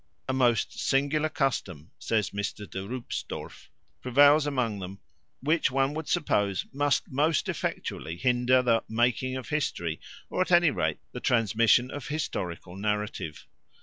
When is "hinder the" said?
8.17-8.83